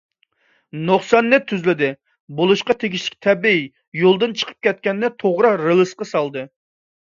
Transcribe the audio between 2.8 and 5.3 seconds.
تېگىشلىك تەبىئىي يولىدىن چىقىپ كەتكەننى